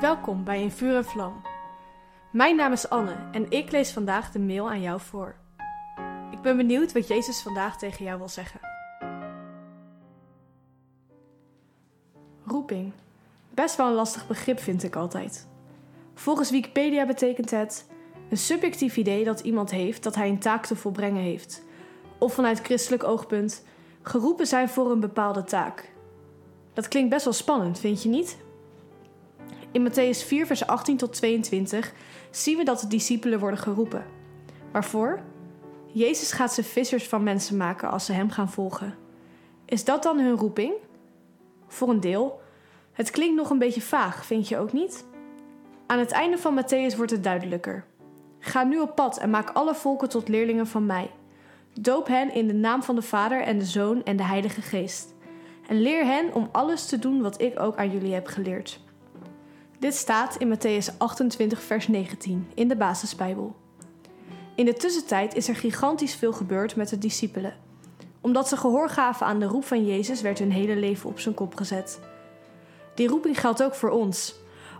[0.00, 1.42] Welkom bij In Vuur en Vlam.
[2.32, 5.34] Mijn naam is Anne en ik lees vandaag de mail aan jou voor.
[6.30, 8.60] Ik ben benieuwd wat Jezus vandaag tegen jou wil zeggen.
[12.46, 12.92] Roeping.
[13.50, 15.48] Best wel een lastig begrip vind ik altijd.
[16.14, 17.88] Volgens Wikipedia betekent het
[18.30, 21.62] een subjectief idee dat iemand heeft dat hij een taak te volbrengen heeft.
[22.18, 23.64] Of vanuit christelijk oogpunt
[24.02, 25.92] geroepen zijn voor een bepaalde taak.
[26.72, 28.42] Dat klinkt best wel spannend, vind je niet?
[29.74, 31.92] In Matthäus 4, vers 18 tot 22
[32.30, 34.04] zien we dat de discipelen worden geroepen.
[34.72, 35.20] Waarvoor?
[35.92, 38.94] Jezus gaat ze vissers van mensen maken als ze hem gaan volgen.
[39.64, 40.72] Is dat dan hun roeping?
[41.66, 42.40] Voor een deel.
[42.92, 45.04] Het klinkt nog een beetje vaag, vind je ook niet?
[45.86, 47.84] Aan het einde van Matthäus wordt het duidelijker.
[48.38, 51.10] Ga nu op pad en maak alle volken tot leerlingen van mij.
[51.80, 55.14] Doop hen in de naam van de Vader en de Zoon en de Heilige Geest.
[55.68, 58.82] En leer hen om alles te doen wat ik ook aan jullie heb geleerd.
[59.84, 63.54] Dit staat in Matthäus 28, vers 19 in de Basisbijbel.
[64.54, 67.56] In de tussentijd is er gigantisch veel gebeurd met de discipelen.
[68.20, 71.34] Omdat ze gehoor gaven aan de roep van Jezus, werd hun hele leven op zijn
[71.34, 72.00] kop gezet.
[72.94, 74.34] Die roeping geldt ook voor ons.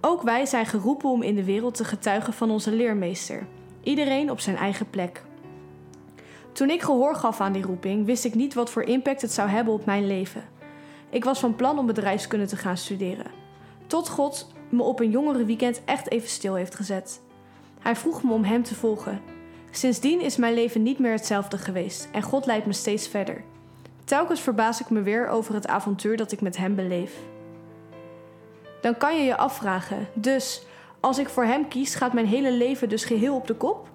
[0.00, 3.46] Ook wij zijn geroepen om in de wereld te getuigen van onze leermeester.
[3.82, 5.22] Iedereen op zijn eigen plek.
[6.52, 9.48] Toen ik gehoor gaf aan die roeping, wist ik niet wat voor impact het zou
[9.48, 10.44] hebben op mijn leven.
[11.10, 13.30] Ik was van plan om bedrijfskunde te gaan studeren.
[13.86, 17.20] Tot God me op een jongere weekend echt even stil heeft gezet.
[17.80, 19.20] Hij vroeg me om hem te volgen.
[19.70, 23.44] Sindsdien is mijn leven niet meer hetzelfde geweest en God leidt me steeds verder.
[24.04, 27.12] Telkens verbaas ik me weer over het avontuur dat ik met hem beleef.
[28.80, 30.66] Dan kan je je afvragen, dus
[31.00, 33.88] als ik voor hem kies, gaat mijn hele leven dus geheel op de kop?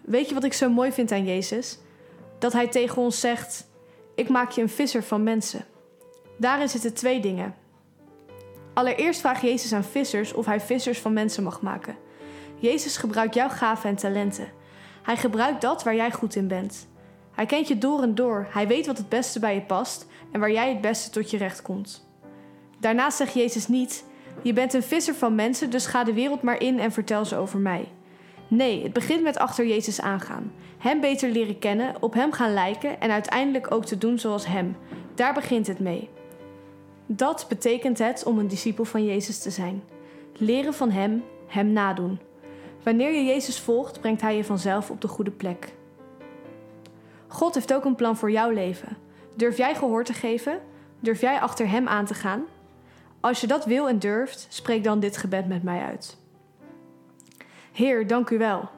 [0.00, 1.78] Weet je wat ik zo mooi vind aan Jezus?
[2.38, 3.66] Dat hij tegen ons zegt:
[4.14, 5.64] Ik maak je een visser van mensen.
[6.38, 7.54] Daarin zitten twee dingen.
[8.76, 11.96] Allereerst vraagt Jezus aan vissers of hij vissers van mensen mag maken.
[12.58, 14.48] Jezus gebruikt jouw gaven en talenten.
[15.02, 16.88] Hij gebruikt dat waar jij goed in bent.
[17.32, 18.46] Hij kent je door en door.
[18.50, 21.36] Hij weet wat het beste bij je past en waar jij het beste tot je
[21.36, 22.08] recht komt.
[22.80, 24.04] Daarnaast zegt Jezus niet:
[24.42, 27.36] Je bent een visser van mensen, dus ga de wereld maar in en vertel ze
[27.36, 27.88] over mij.
[28.48, 30.52] Nee, het begint met achter Jezus aangaan.
[30.78, 34.76] Hem beter leren kennen, op hem gaan lijken en uiteindelijk ook te doen zoals hem.
[35.14, 36.10] Daar begint het mee.
[37.06, 39.82] Dat betekent het om een discipel van Jezus te zijn.
[40.36, 42.18] Leren van Hem, Hem nadoen.
[42.82, 45.72] Wanneer je Jezus volgt, brengt Hij je vanzelf op de goede plek.
[47.26, 48.96] God heeft ook een plan voor jouw leven.
[49.34, 50.60] Durf jij gehoor te geven?
[51.00, 52.44] Durf jij achter Hem aan te gaan?
[53.20, 56.18] Als je dat wil en durft, spreek dan dit gebed met mij uit.
[57.72, 58.68] Heer, dank u wel.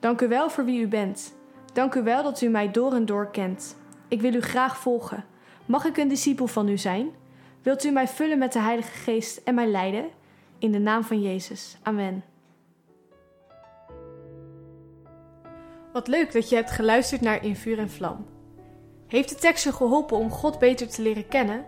[0.00, 1.34] Dank u wel voor wie u bent.
[1.72, 3.76] Dank u wel dat u mij door en door kent.
[4.08, 5.24] Ik wil u graag volgen.
[5.66, 7.10] Mag ik een discipel van u zijn?
[7.66, 10.10] Wilt u mij vullen met de Heilige Geest en mij leiden?
[10.58, 11.76] In de naam van Jezus.
[11.82, 12.24] Amen.
[15.92, 18.26] Wat leuk dat je hebt geluisterd naar In Vuur en Vlam.
[19.06, 21.64] Heeft de tekst je geholpen om God beter te leren kennen?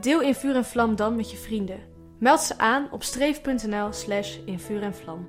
[0.00, 1.80] Deel In Vuur en Vlam dan met je vrienden.
[2.18, 5.28] Meld ze aan op streef.nl slash in vuur en vlam.